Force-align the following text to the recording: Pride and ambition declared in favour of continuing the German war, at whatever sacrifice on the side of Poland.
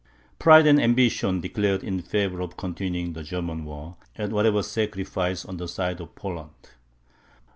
Pride 0.39 0.65
and 0.65 0.81
ambition 0.81 1.41
declared 1.41 1.83
in 1.83 2.01
favour 2.01 2.41
of 2.41 2.57
continuing 2.57 3.13
the 3.13 3.21
German 3.21 3.65
war, 3.65 3.97
at 4.15 4.31
whatever 4.31 4.63
sacrifice 4.63 5.45
on 5.45 5.57
the 5.57 5.67
side 5.67 6.01
of 6.01 6.15
Poland. 6.15 6.49